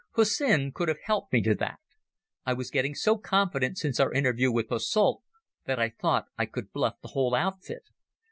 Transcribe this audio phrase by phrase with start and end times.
[0.15, 1.79] Hussin could have helped me to that.
[2.43, 5.21] I was getting so confident since our interview with Posselt
[5.65, 7.83] that I thought I could bluff the whole outfit.